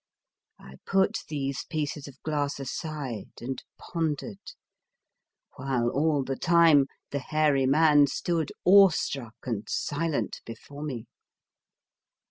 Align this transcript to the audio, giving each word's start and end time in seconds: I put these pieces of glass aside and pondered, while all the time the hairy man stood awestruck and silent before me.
I 0.57 0.77
put 0.87 1.19
these 1.29 1.63
pieces 1.69 2.07
of 2.07 2.19
glass 2.23 2.59
aside 2.59 3.29
and 3.39 3.63
pondered, 3.77 4.39
while 5.57 5.89
all 5.89 6.23
the 6.23 6.35
time 6.35 6.87
the 7.11 7.19
hairy 7.19 7.67
man 7.67 8.07
stood 8.07 8.51
awestruck 8.65 9.35
and 9.45 9.65
silent 9.69 10.41
before 10.43 10.81
me. 10.81 11.05